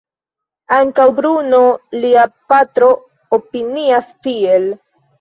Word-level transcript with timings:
Ankaŭ 0.77 1.05
Bruno, 1.19 1.59
lia 2.01 2.25
patro, 2.55 2.91
opinias 3.41 4.13
tiel. 4.27 4.71